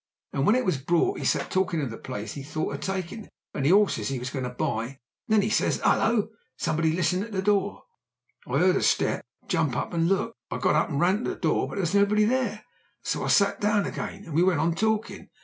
And 0.33 0.47
when 0.47 0.55
it 0.55 0.65
was 0.65 0.79
brought 0.79 1.19
we 1.19 1.23
sat 1.25 1.51
talkin' 1.51 1.79
of 1.79 1.91
the 1.91 1.97
place 1.99 2.33
he'd 2.33 2.45
thought 2.47 2.73
o' 2.73 2.77
takin' 2.77 3.29
an' 3.53 3.61
the 3.61 3.71
'orses 3.71 4.07
he 4.09 4.17
was 4.17 4.31
goin' 4.31 4.45
to 4.45 4.49
buy, 4.49 4.85
an' 4.87 4.97
then 5.27 5.43
'e 5.43 5.49
says, 5.51 5.77
''Ullo! 5.81 6.29
Somebody 6.57 6.91
listenin' 6.91 7.25
at 7.25 7.31
the 7.33 7.43
door. 7.43 7.83
I 8.47 8.53
'eard 8.63 8.77
a 8.77 8.81
step. 8.81 9.23
Jump 9.47 9.77
up 9.77 9.93
and 9.93 10.09
look.' 10.09 10.33
I 10.49 10.57
got 10.57 10.75
up 10.75 10.89
and 10.89 10.99
ran 10.99 11.23
to 11.25 11.29
the 11.29 11.35
door, 11.35 11.67
but 11.67 11.75
there 11.75 11.81
was 11.81 11.93
nobody 11.93 12.25
there, 12.25 12.65
so 13.03 13.23
I 13.23 13.27
sat 13.27 13.61
down 13.61 13.85
again 13.85 14.23
and 14.25 14.33
we 14.33 14.41
went 14.41 14.59
on 14.59 14.73
talking. 14.73 15.29